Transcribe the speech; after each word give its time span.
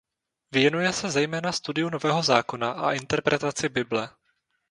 Věnuje 0.51 0.93
se 0.93 1.09
zejména 1.11 1.51
studiu 1.51 1.89
Nového 1.89 2.23
zákona 2.23 2.71
a 2.71 2.91
interpretaci 2.93 3.69
Bible. 3.69 4.09